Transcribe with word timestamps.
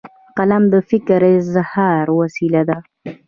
قلم 0.37 0.63
د 0.73 0.75
فکر 0.89 1.21
اظهار 1.37 2.05
وسیله 2.19 2.61
ده. 2.69 2.77